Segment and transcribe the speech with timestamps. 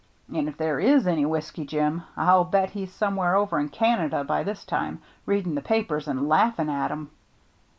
[0.33, 4.41] And if there is any Whiskey Jim, I'll bet he's somewhere over in Canada by
[4.41, 7.11] this time, reading the papers and laughing at 'em."